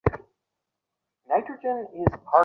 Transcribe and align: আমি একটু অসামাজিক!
আমি 1.29 1.39
একটু 1.39 1.51
অসামাজিক! 1.55 2.09